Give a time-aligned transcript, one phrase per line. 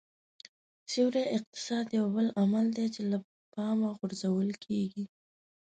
[0.91, 3.17] سیوري اقتصاد یو بل عامل دی چې له
[3.53, 5.03] پامه غورځول کېږي